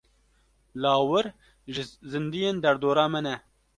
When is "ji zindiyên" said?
1.73-2.57